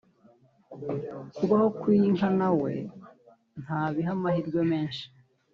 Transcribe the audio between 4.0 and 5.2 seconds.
amahirwe menshi